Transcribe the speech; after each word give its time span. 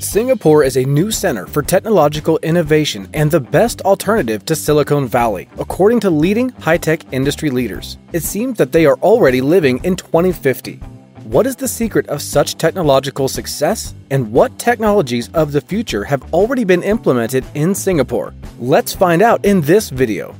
Singapore 0.00 0.62
is 0.62 0.76
a 0.76 0.84
new 0.84 1.10
center 1.10 1.46
for 1.46 1.60
technological 1.60 2.38
innovation 2.44 3.08
and 3.14 3.30
the 3.30 3.40
best 3.40 3.80
alternative 3.82 4.44
to 4.44 4.54
Silicon 4.54 5.08
Valley, 5.08 5.48
according 5.58 5.98
to 6.00 6.08
leading 6.08 6.50
high 6.50 6.76
tech 6.76 7.00
industry 7.12 7.50
leaders. 7.50 7.98
It 8.12 8.22
seems 8.22 8.56
that 8.58 8.70
they 8.70 8.86
are 8.86 8.96
already 8.98 9.40
living 9.40 9.82
in 9.84 9.96
2050. 9.96 10.76
What 11.24 11.46
is 11.48 11.56
the 11.56 11.66
secret 11.66 12.06
of 12.06 12.22
such 12.22 12.56
technological 12.56 13.26
success? 13.28 13.94
And 14.10 14.32
what 14.32 14.56
technologies 14.58 15.30
of 15.34 15.50
the 15.50 15.60
future 15.60 16.04
have 16.04 16.32
already 16.32 16.64
been 16.64 16.84
implemented 16.84 17.44
in 17.54 17.74
Singapore? 17.74 18.34
Let's 18.60 18.94
find 18.94 19.20
out 19.20 19.44
in 19.44 19.60
this 19.60 19.90
video. 19.90 20.34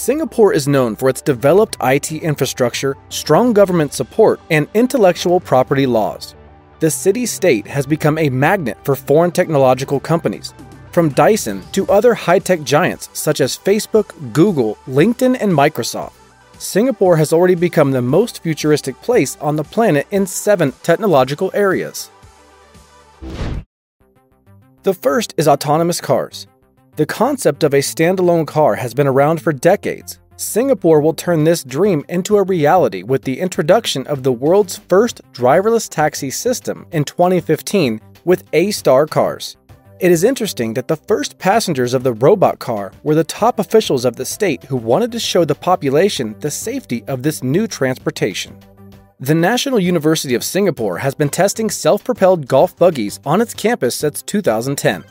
Singapore 0.00 0.54
is 0.54 0.66
known 0.66 0.96
for 0.96 1.10
its 1.10 1.20
developed 1.20 1.76
IT 1.82 2.10
infrastructure, 2.10 2.96
strong 3.10 3.52
government 3.52 3.92
support, 3.92 4.40
and 4.50 4.66
intellectual 4.72 5.38
property 5.38 5.84
laws. 5.84 6.34
The 6.78 6.90
city 6.90 7.26
state 7.26 7.66
has 7.66 7.84
become 7.84 8.16
a 8.16 8.30
magnet 8.30 8.78
for 8.82 8.96
foreign 8.96 9.30
technological 9.30 10.00
companies, 10.00 10.54
from 10.90 11.10
Dyson 11.10 11.60
to 11.72 11.86
other 11.90 12.14
high 12.14 12.38
tech 12.38 12.62
giants 12.62 13.10
such 13.12 13.42
as 13.42 13.58
Facebook, 13.58 14.32
Google, 14.32 14.78
LinkedIn, 14.86 15.36
and 15.38 15.52
Microsoft. 15.52 16.14
Singapore 16.58 17.18
has 17.18 17.34
already 17.34 17.54
become 17.54 17.90
the 17.90 18.00
most 18.00 18.42
futuristic 18.42 18.98
place 19.02 19.36
on 19.38 19.56
the 19.56 19.64
planet 19.64 20.06
in 20.10 20.26
seven 20.26 20.72
technological 20.82 21.50
areas. 21.52 22.10
The 24.82 24.94
first 24.94 25.34
is 25.36 25.46
autonomous 25.46 26.00
cars. 26.00 26.46
The 27.00 27.06
concept 27.06 27.64
of 27.64 27.72
a 27.72 27.78
standalone 27.78 28.46
car 28.46 28.74
has 28.74 28.92
been 28.92 29.06
around 29.06 29.40
for 29.40 29.54
decades. 29.54 30.18
Singapore 30.36 31.00
will 31.00 31.14
turn 31.14 31.44
this 31.44 31.64
dream 31.64 32.04
into 32.10 32.36
a 32.36 32.42
reality 32.42 33.02
with 33.02 33.22
the 33.22 33.40
introduction 33.40 34.06
of 34.06 34.22
the 34.22 34.32
world's 34.32 34.76
first 34.76 35.22
driverless 35.32 35.88
taxi 35.88 36.30
system 36.30 36.84
in 36.92 37.04
2015 37.04 38.02
with 38.26 38.44
A 38.52 38.70
Star 38.70 39.06
cars. 39.06 39.56
It 39.98 40.12
is 40.12 40.24
interesting 40.24 40.74
that 40.74 40.88
the 40.88 40.96
first 40.96 41.38
passengers 41.38 41.94
of 41.94 42.02
the 42.02 42.12
robot 42.12 42.58
car 42.58 42.92
were 43.02 43.14
the 43.14 43.24
top 43.24 43.60
officials 43.60 44.04
of 44.04 44.16
the 44.16 44.26
state 44.26 44.64
who 44.64 44.76
wanted 44.76 45.10
to 45.12 45.18
show 45.18 45.46
the 45.46 45.54
population 45.54 46.36
the 46.40 46.50
safety 46.50 47.02
of 47.06 47.22
this 47.22 47.42
new 47.42 47.66
transportation. 47.66 48.58
The 49.20 49.34
National 49.34 49.80
University 49.80 50.34
of 50.34 50.44
Singapore 50.44 50.98
has 50.98 51.14
been 51.14 51.30
testing 51.30 51.70
self 51.70 52.04
propelled 52.04 52.46
golf 52.46 52.76
buggies 52.76 53.20
on 53.24 53.40
its 53.40 53.54
campus 53.54 53.94
since 53.94 54.20
2010. 54.20 55.02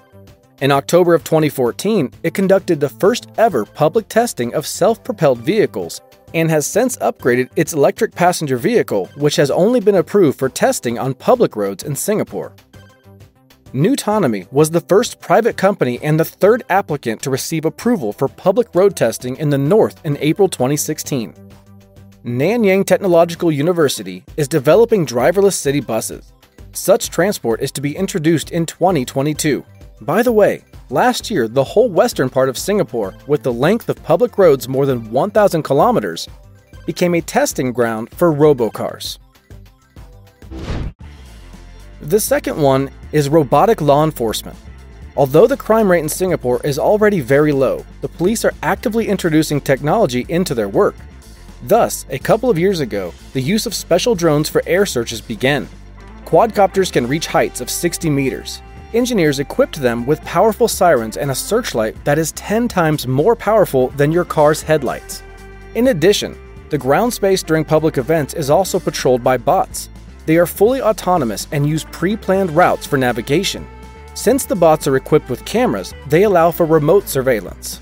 In 0.61 0.71
October 0.71 1.13
of 1.13 1.23
2014, 1.23 2.11
it 2.23 2.33
conducted 2.33 2.81
the 2.81 2.89
first 2.89 3.29
ever 3.37 3.63
public 3.63 4.09
testing 4.09 4.53
of 4.53 4.67
self 4.67 5.01
propelled 5.01 5.39
vehicles 5.39 6.01
and 6.33 6.49
has 6.49 6.67
since 6.67 6.97
upgraded 6.97 7.49
its 7.55 7.71
electric 7.71 8.13
passenger 8.13 8.57
vehicle, 8.57 9.05
which 9.15 9.37
has 9.37 9.49
only 9.49 9.79
been 9.79 9.95
approved 9.95 10.37
for 10.37 10.49
testing 10.49 10.99
on 10.99 11.13
public 11.13 11.55
roads 11.55 11.83
in 11.83 11.95
Singapore. 11.95 12.51
nuTonomy 13.73 14.51
was 14.51 14.69
the 14.69 14.81
first 14.81 15.21
private 15.21 15.55
company 15.55 15.97
and 16.03 16.19
the 16.19 16.25
third 16.25 16.63
applicant 16.69 17.21
to 17.21 17.29
receive 17.29 17.63
approval 17.63 18.11
for 18.11 18.27
public 18.27 18.67
road 18.75 18.97
testing 18.97 19.37
in 19.37 19.49
the 19.49 19.57
North 19.57 20.05
in 20.05 20.17
April 20.19 20.49
2016. 20.49 21.33
Nanyang 22.25 22.85
Technological 22.85 23.49
University 23.49 24.25
is 24.35 24.49
developing 24.49 25.05
driverless 25.05 25.53
city 25.53 25.79
buses. 25.79 26.33
Such 26.73 27.09
transport 27.09 27.61
is 27.61 27.71
to 27.71 27.81
be 27.81 27.95
introduced 27.95 28.51
in 28.51 28.65
2022. 28.65 29.63
By 30.01 30.23
the 30.23 30.31
way, 30.31 30.63
last 30.89 31.29
year, 31.29 31.49
the 31.49 31.63
whole 31.63 31.89
western 31.89 32.29
part 32.29 32.47
of 32.47 32.57
Singapore, 32.57 33.13
with 33.27 33.43
the 33.43 33.51
length 33.51 33.89
of 33.89 34.01
public 34.03 34.37
roads 34.37 34.69
more 34.69 34.85
than 34.85 35.11
1,000 35.11 35.61
kilometers, 35.63 36.27
became 36.85 37.15
a 37.15 37.21
testing 37.21 37.73
ground 37.73 38.09
for 38.11 38.33
robocars. 38.33 39.19
The 42.01 42.19
second 42.19 42.61
one 42.61 42.89
is 43.11 43.27
robotic 43.27 43.81
law 43.81 44.05
enforcement. 44.05 44.57
Although 45.17 45.47
the 45.47 45.57
crime 45.57 45.91
rate 45.91 45.99
in 45.99 46.07
Singapore 46.07 46.61
is 46.63 46.79
already 46.79 47.19
very 47.19 47.51
low, 47.51 47.85
the 47.99 48.07
police 48.07 48.45
are 48.45 48.53
actively 48.63 49.09
introducing 49.09 49.59
technology 49.59 50.25
into 50.29 50.55
their 50.55 50.69
work. 50.69 50.95
Thus, 51.63 52.05
a 52.09 52.17
couple 52.19 52.49
of 52.49 52.57
years 52.57 52.79
ago, 52.79 53.13
the 53.33 53.41
use 53.41 53.65
of 53.65 53.75
special 53.75 54.15
drones 54.15 54.47
for 54.47 54.63
air 54.65 54.85
searches 54.85 55.19
began. 55.19 55.67
Quadcopters 56.23 56.89
can 56.89 57.05
reach 57.05 57.27
heights 57.27 57.59
of 57.59 57.69
60 57.69 58.09
meters, 58.09 58.61
engineers 58.93 59.39
equipped 59.39 59.81
them 59.81 60.05
with 60.05 60.23
powerful 60.23 60.67
sirens 60.67 61.17
and 61.17 61.31
a 61.31 61.35
searchlight 61.35 62.03
that 62.05 62.17
is 62.17 62.31
10 62.33 62.67
times 62.67 63.07
more 63.07 63.35
powerful 63.35 63.89
than 63.89 64.11
your 64.11 64.25
car's 64.25 64.61
headlights. 64.61 65.23
In 65.75 65.87
addition, 65.87 66.37
the 66.69 66.77
ground 66.77 67.13
space 67.13 67.43
during 67.43 67.65
public 67.65 67.97
events 67.97 68.33
is 68.33 68.49
also 68.49 68.79
patrolled 68.79 69.23
by 69.23 69.37
bots. 69.37 69.89
They 70.25 70.37
are 70.37 70.45
fully 70.45 70.81
autonomous 70.81 71.47
and 71.51 71.67
use 71.67 71.83
pre 71.85 72.15
planned 72.15 72.51
routes 72.51 72.85
for 72.85 72.97
navigation. 72.97 73.67
Since 74.13 74.45
the 74.45 74.55
bots 74.55 74.85
are 74.85 74.95
equipped 74.95 75.29
with 75.29 75.45
cameras, 75.45 75.93
they 76.07 76.23
allow 76.23 76.51
for 76.51 76.65
remote 76.65 77.07
surveillance. 77.07 77.81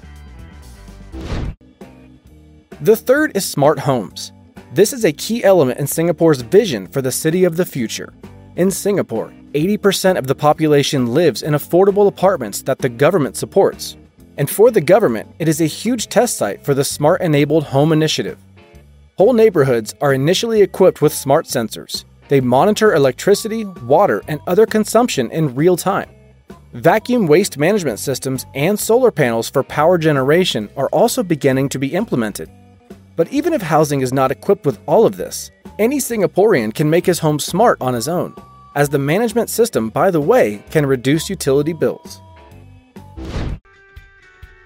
The 2.82 2.96
third 2.96 3.36
is 3.36 3.44
smart 3.44 3.80
homes. 3.80 4.32
This 4.74 4.94
is 4.94 5.04
a 5.04 5.12
key 5.12 5.44
element 5.44 5.80
in 5.80 5.88
Singapore's 5.88 6.42
vision 6.42 6.88
for 6.88 7.02
the 7.02 7.12
city 7.12 7.44
of 7.44 7.58
the 7.58 7.66
future. 7.66 8.14
In 8.56 8.70
Singapore, 8.70 9.34
80% 9.54 10.18
of 10.18 10.28
the 10.28 10.36
population 10.36 11.14
lives 11.14 11.42
in 11.42 11.54
affordable 11.54 12.08
apartments 12.08 12.62
that 12.64 12.80
the 12.80 12.90
government 12.90 13.38
supports. 13.38 13.96
And 14.38 14.50
for 14.50 14.72
the 14.72 14.82
government, 14.82 15.34
it 15.40 15.48
is 15.48 15.62
a 15.62 15.66
huge 15.66 16.08
test 16.08 16.38
site 16.38 16.64
for 16.64 16.74
the 16.74 16.84
Smart 16.84 17.22
Enabled 17.22 17.64
Home 17.66 17.92
Initiative. 17.92 18.38
Whole 19.18 19.34
neighborhoods 19.34 19.96
are 20.02 20.14
initially 20.14 20.62
equipped 20.62 21.02
with 21.02 21.14
smart 21.14 21.46
sensors. 21.46 22.04
They 22.28 22.42
monitor 22.42 22.94
electricity, 22.94 23.64
water, 23.66 24.22
and 24.28 24.42
other 24.48 24.66
consumption 24.66 25.32
in 25.32 25.56
real 25.56 25.78
time. 25.78 26.10
Vacuum 26.74 27.26
waste 27.26 27.58
management 27.58 28.00
systems 28.00 28.46
and 28.54 28.78
solar 28.78 29.12
panels 29.12 29.50
for 29.50 29.64
power 29.64 29.98
generation 29.98 30.70
are 30.76 30.90
also 30.90 31.24
beginning 31.24 31.70
to 31.70 31.80
be 31.80 31.96
implemented. 31.96 32.50
But 33.16 33.32
even 33.32 33.54
if 33.54 33.62
housing 33.62 34.02
is 34.02 34.14
not 34.14 34.30
equipped 34.30 34.66
with 34.66 34.78
all 34.86 35.06
of 35.06 35.16
this, 35.16 35.50
any 35.80 36.00
Singaporean 36.00 36.74
can 36.74 36.90
make 36.90 37.06
his 37.06 37.20
home 37.20 37.40
smart 37.40 37.78
on 37.82 37.94
his 37.94 38.10
own 38.10 38.36
as 38.78 38.90
the 38.90 39.00
management 39.00 39.50
system, 39.50 39.90
by 39.90 40.12
the 40.12 40.22
way, 40.22 40.64
can 40.70 40.86
reduce 40.86 41.32
utility 41.32 41.74
bills. 41.74 42.22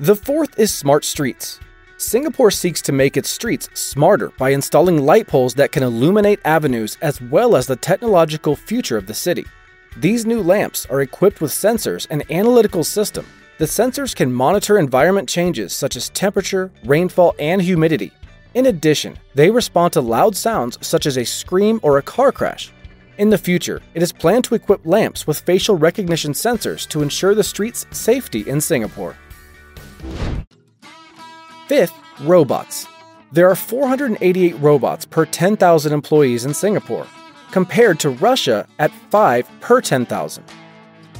The 0.01 0.17
fourth 0.17 0.59
is 0.59 0.73
smart 0.73 1.05
streets. 1.05 1.61
Singapore 1.95 2.51
seeks 2.51 2.81
to 2.81 2.91
make 2.91 3.16
its 3.16 3.29
streets 3.29 3.69
smarter 3.73 4.33
by 4.38 4.49
installing 4.49 5.05
light 5.05 5.27
poles 5.27 5.53
that 5.53 5.72
can 5.72 5.81
illuminate 5.81 6.41
avenues 6.44 6.97
as 7.01 7.22
well 7.22 7.55
as 7.55 7.67
the 7.67 7.77
technological 7.77 8.53
future 8.53 8.97
of 8.97 9.07
the 9.07 9.13
city. 9.13 9.45
These 9.95 10.25
new 10.25 10.43
lamps 10.43 10.85
are 10.88 11.01
equipped 11.01 11.39
with 11.39 11.51
sensors 11.51 12.05
and 12.09 12.29
analytical 12.29 12.83
system. 12.83 13.25
The 13.59 13.66
sensors 13.66 14.13
can 14.13 14.33
monitor 14.33 14.78
environment 14.78 15.29
changes 15.29 15.72
such 15.73 15.95
as 15.95 16.09
temperature, 16.09 16.69
rainfall, 16.83 17.33
and 17.39 17.61
humidity. 17.61 18.11
In 18.55 18.66
addition, 18.66 19.17
they 19.35 19.49
respond 19.49 19.93
to 19.93 20.01
loud 20.01 20.35
sounds 20.35 20.78
such 20.81 21.05
as 21.05 21.17
a 21.17 21.23
scream 21.23 21.79
or 21.81 21.97
a 21.97 22.01
car 22.03 22.33
crash, 22.33 22.73
in 23.22 23.30
the 23.30 23.38
future, 23.38 23.84
it 23.94 24.02
is 24.02 24.12
planned 24.12 24.44
to 24.44 24.56
equip 24.56 24.84
lamps 24.84 25.28
with 25.28 25.42
facial 25.42 25.78
recognition 25.78 26.32
sensors 26.34 26.88
to 26.88 27.04
ensure 27.04 27.36
the 27.36 27.44
street's 27.44 27.86
safety 27.92 28.42
in 28.50 28.59
Singapore. 28.59 29.16
Fifth, 31.68 31.94
robots. 32.22 32.88
There 33.32 33.48
are 33.48 33.56
488 33.56 34.54
robots 34.54 35.06
per 35.06 35.28
10,000 35.28 35.94
employees 35.94 36.46
in 36.46 36.54
Singapore, 36.56 37.06
compared 37.52 38.00
to 38.00 38.09
Russia 38.09 38.68
at 38.80 38.92
5 39.12 39.48
per 39.59 39.82
10,000. 39.82 40.44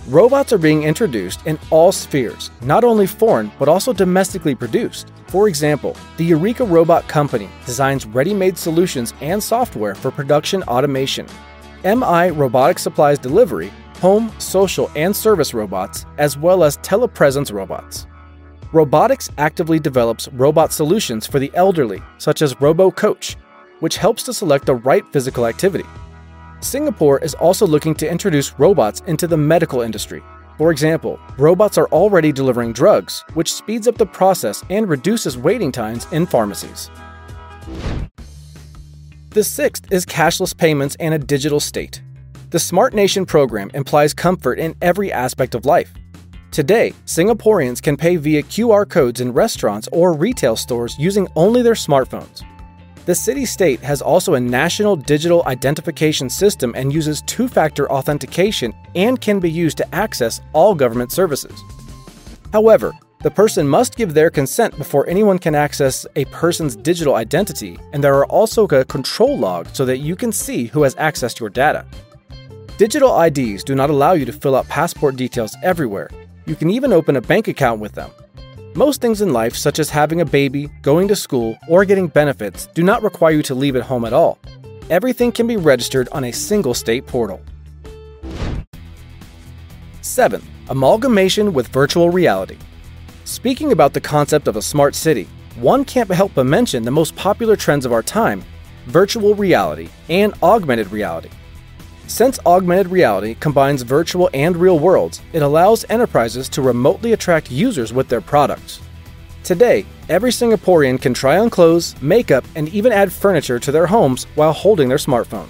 Robots 0.08 0.52
are 0.52 0.58
being 0.58 0.82
introduced 0.82 1.46
in 1.46 1.60
all 1.70 1.92
spheres, 1.92 2.50
not 2.62 2.84
only 2.84 3.06
foreign 3.06 3.52
but 3.60 3.70
also 3.70 3.94
domestically 3.94 4.56
produced. 4.56 5.12
For 5.28 5.48
example, 5.48 5.96
the 6.18 6.26
Eureka 6.26 6.66
Robot 6.66 7.08
Company 7.08 7.48
designs 7.68 8.08
ready 8.08 8.34
made 8.34 8.58
solutions 8.58 9.14
and 9.22 9.42
software 9.42 9.94
for 9.94 10.10
production 10.10 10.64
automation, 10.64 11.28
MI 11.84 12.30
Robotic 12.30 12.78
Supplies 12.78 13.18
Delivery, 13.18 13.72
home, 14.00 14.32
social, 14.38 14.92
and 14.96 15.16
service 15.16 15.54
robots, 15.54 16.06
as 16.20 16.38
well 16.38 16.64
as 16.64 16.78
telepresence 16.78 17.52
robots. 17.52 18.06
Robotics 18.72 19.32
actively 19.40 19.80
develops 19.80 20.28
robot 20.30 20.72
solutions 20.72 21.26
for 21.26 21.40
the 21.40 21.52
elderly, 21.56 22.02
such 22.20 22.44
as 22.44 22.62
Robo 22.62 22.92
Coach, 22.92 23.36
which 23.80 23.98
helps 23.98 24.22
to 24.24 24.34
select 24.34 24.68
the 24.68 24.76
right 24.76 25.04
physical 25.12 25.48
activity. 25.48 25.86
Singapore 26.60 27.18
is 27.20 27.34
also 27.34 27.66
looking 27.66 27.96
to 27.96 28.10
introduce 28.10 28.60
robots 28.60 29.02
into 29.08 29.26
the 29.26 29.38
medical 29.38 29.82
industry. 29.82 30.22
For 30.60 30.70
example, 30.70 31.20
robots 31.40 31.80
are 31.80 31.88
already 31.88 32.32
delivering 32.32 32.74
drugs, 32.74 33.24
which 33.34 33.52
speeds 33.52 33.88
up 33.88 33.98
the 33.98 34.06
process 34.06 34.64
and 34.70 34.88
reduces 34.88 35.36
waiting 35.36 35.72
times 35.72 36.06
in 36.12 36.28
pharmacies. 36.28 36.92
The 39.32 39.46
sixth 39.46 39.90
is 39.94 40.06
cashless 40.06 40.56
payments 40.56 40.98
and 41.00 41.14
a 41.14 41.18
digital 41.18 41.62
state. 41.62 42.02
The 42.50 42.60
Smart 42.60 42.94
Nation 42.94 43.26
program 43.26 43.72
implies 43.74 44.14
comfort 44.14 44.60
in 44.60 44.76
every 44.82 45.10
aspect 45.10 45.56
of 45.56 45.66
life. 45.66 45.94
Today, 46.52 46.94
Singaporeans 47.06 47.82
can 47.82 47.96
pay 47.96 48.18
via 48.18 48.44
QR 48.44 48.86
codes 48.90 49.22
in 49.22 49.32
restaurants 49.32 49.88
or 49.94 50.12
retail 50.12 50.58
stores 50.58 50.98
using 51.00 51.30
only 51.38 51.62
their 51.62 51.76
smartphones. 51.76 52.44
The 53.06 53.16
city 53.16 53.46
state 53.46 53.80
has 53.80 54.02
also 54.02 54.34
a 54.34 54.40
national 54.42 54.98
digital 54.98 55.44
identification 55.46 56.30
system 56.30 56.74
and 56.76 56.92
uses 56.92 57.22
two 57.22 57.48
factor 57.48 57.90
authentication 57.90 58.74
and 58.96 59.22
can 59.22 59.40
be 59.40 59.50
used 59.50 59.78
to 59.78 59.96
access 59.96 60.42
all 60.52 60.76
government 60.76 61.14
services. 61.14 61.58
However, 62.52 62.92
the 63.24 63.30
person 63.32 63.68
must 63.68 63.96
give 63.96 64.14
their 64.14 64.32
consent 64.32 64.76
before 64.78 65.08
anyone 65.08 65.38
can 65.38 65.54
access 65.54 66.08
a 66.16 66.26
person's 66.26 66.76
digital 66.76 67.16
identity, 67.16 67.78
and 67.94 68.04
there 68.04 68.16
are 68.16 68.26
also 68.26 68.66
a 68.66 68.86
control 68.86 69.38
log 69.38 69.68
so 69.74 69.86
that 69.86 70.00
you 70.00 70.16
can 70.16 70.32
see 70.32 70.66
who 70.66 70.82
has 70.82 70.96
accessed 70.96 71.40
your 71.40 71.50
data. 71.50 71.86
Digital 72.78 73.22
IDs 73.22 73.64
do 73.64 73.76
not 73.76 73.92
allow 73.92 74.14
you 74.14 74.26
to 74.26 74.34
fill 74.34 74.56
out 74.56 74.68
passport 74.68 75.16
details 75.16 75.56
everywhere, 75.62 76.10
you 76.48 76.56
can 76.56 76.72
even 76.72 76.92
open 76.92 77.16
a 77.16 77.22
bank 77.22 77.48
account 77.48 77.80
with 77.80 77.94
them. 77.94 78.10
Most 78.74 79.02
things 79.02 79.22
in 79.22 79.34
life, 79.34 79.56
such 79.56 79.78
as 79.78 79.90
having 79.90 80.22
a 80.22 80.26
baby, 80.26 80.68
going 80.82 81.08
to 81.08 81.16
school, 81.16 81.58
or 81.68 81.86
getting 81.86 82.08
benefits, 82.08 82.66
do 82.68 82.82
not 82.82 83.04
require 83.04 83.34
you 83.34 83.44
to 83.44 83.54
leave 83.54 83.76
at 83.76 83.84
home 83.84 84.06
at 84.06 84.14
all. 84.14 84.40
Everything 84.90 85.32
can 85.32 85.46
be 85.46 85.58
registered 85.58 86.10
on 86.12 86.24
a 86.24 86.34
single 86.34 86.74
state 86.74 87.06
portal. 87.06 87.40
7. 90.02 90.42
Amalgamation 90.70 91.54
with 91.54 91.68
virtual 91.68 92.10
reality. 92.10 92.58
Speaking 93.32 93.72
about 93.72 93.94
the 93.94 94.02
concept 94.02 94.50
of 94.50 94.58
a 94.58 94.62
smart 94.62 94.94
city, 94.94 95.26
one 95.56 95.86
can't 95.86 96.12
help 96.12 96.34
but 96.36 96.46
mention 96.46 96.84
the 96.84 96.92
most 96.92 97.16
popular 97.16 97.56
trends 97.56 97.86
of 97.86 97.94
our 97.94 98.04
time 98.04 98.44
virtual 98.88 99.36
reality 99.36 99.88
and 100.10 100.34
augmented 100.44 100.92
reality. 100.92 101.30
Since 102.08 102.40
augmented 102.46 102.90
reality 102.90 103.36
combines 103.36 103.84
virtual 103.84 104.30
and 104.34 104.58
real 104.58 104.80
worlds, 104.80 105.22
it 105.32 105.44
allows 105.44 105.86
enterprises 105.88 106.50
to 106.50 106.62
remotely 106.62 107.14
attract 107.14 107.50
users 107.50 107.94
with 107.94 108.10
their 108.10 108.20
products. 108.20 108.82
Today, 109.46 109.86
every 110.10 110.32
Singaporean 110.32 111.02
can 111.02 111.14
try 111.14 111.38
on 111.38 111.50
clothes, 111.50 111.96
makeup, 112.02 112.44
and 112.56 112.68
even 112.68 112.92
add 112.92 113.14
furniture 113.14 113.60
to 113.60 113.72
their 113.72 113.88
homes 113.88 114.26
while 114.36 114.52
holding 114.52 114.90
their 114.90 114.98
smartphone. 114.98 115.48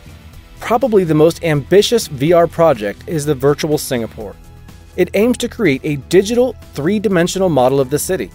Probably 0.60 1.04
the 1.04 1.16
most 1.16 1.44
ambitious 1.44 2.08
VR 2.08 2.50
project 2.50 3.02
is 3.08 3.26
the 3.26 3.34
Virtual 3.34 3.80
Singapore. 3.80 4.36
It 4.98 5.10
aims 5.14 5.38
to 5.38 5.48
create 5.48 5.82
a 5.84 5.96
digital, 6.10 6.54
three 6.74 7.00
dimensional 7.00 7.50
model 7.50 7.80
of 7.80 7.90
the 7.90 8.00
city. 8.00 8.30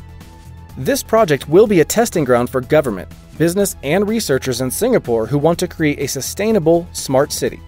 This 0.79 1.03
project 1.03 1.49
will 1.49 1.67
be 1.67 1.81
a 1.81 1.85
testing 1.85 2.25
ground 2.25 2.49
for 2.49 2.61
government, 2.61 3.09
business, 3.37 3.77
and 3.83 4.09
researchers 4.09 4.63
in 4.63 4.71
Singapore 4.71 5.27
who 5.27 5.39
want 5.39 5.59
to 5.59 5.69
create 5.69 6.01
a 6.01 6.09
sustainable, 6.09 6.89
smart 6.93 7.33
city. 7.33 7.61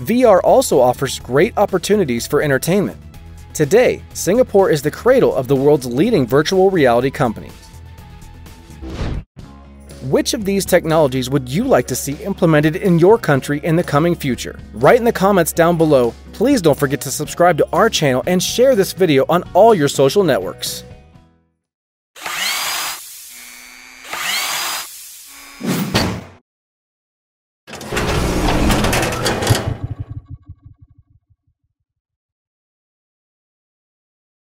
VR 0.00 0.40
also 0.44 0.78
offers 0.78 1.18
great 1.18 1.56
opportunities 1.56 2.26
for 2.26 2.42
entertainment. 2.42 2.98
Today, 3.54 4.02
Singapore 4.12 4.70
is 4.70 4.82
the 4.82 4.90
cradle 4.90 5.34
of 5.34 5.48
the 5.48 5.56
world's 5.56 5.86
leading 5.86 6.26
virtual 6.26 6.70
reality 6.70 7.10
companies. 7.10 7.52
Which 10.02 10.34
of 10.34 10.44
these 10.44 10.66
technologies 10.66 11.30
would 11.30 11.48
you 11.48 11.64
like 11.64 11.86
to 11.88 11.96
see 11.96 12.22
implemented 12.22 12.76
in 12.76 12.98
your 12.98 13.16
country 13.16 13.60
in 13.64 13.74
the 13.74 13.82
coming 13.82 14.14
future? 14.14 14.58
Write 14.74 14.98
in 14.98 15.04
the 15.04 15.12
comments 15.12 15.52
down 15.52 15.78
below. 15.78 16.14
Please 16.36 16.60
don't 16.60 16.78
forget 16.78 17.00
to 17.00 17.10
subscribe 17.10 17.56
to 17.56 17.66
our 17.72 17.88
channel 17.88 18.22
and 18.26 18.42
share 18.42 18.76
this 18.76 18.92
video 18.92 19.24
on 19.30 19.42
all 19.54 19.74
your 19.74 19.88
social 19.88 20.22
networks. 20.22 20.84